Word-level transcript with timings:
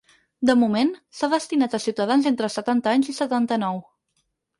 De 0.49 0.53
moment, 0.59 0.87
s’ha 1.17 1.29
destinat 1.33 1.75
a 1.77 1.79
ciutadans 1.83 2.29
entre 2.31 2.49
setanta 2.53 2.95
anys 2.97 3.11
i 3.13 3.15
setanta-nou. 3.19 3.79